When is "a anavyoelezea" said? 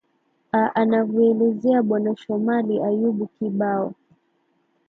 0.59-1.81